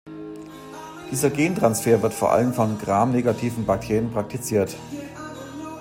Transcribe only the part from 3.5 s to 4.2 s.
Bakterien